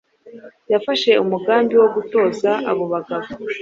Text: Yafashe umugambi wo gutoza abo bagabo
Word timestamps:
Yafashe 0.71 1.11
umugambi 1.23 1.73
wo 1.81 1.87
gutoza 1.95 2.51
abo 2.69 2.83
bagabo 2.93 3.27